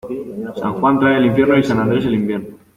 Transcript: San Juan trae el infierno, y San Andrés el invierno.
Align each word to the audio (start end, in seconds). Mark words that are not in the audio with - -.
San 0.55 0.73
Juan 0.79 0.97
trae 0.97 1.17
el 1.19 1.27
infierno, 1.27 1.59
y 1.59 1.63
San 1.63 1.79
Andrés 1.79 2.05
el 2.07 2.15
invierno. 2.15 2.57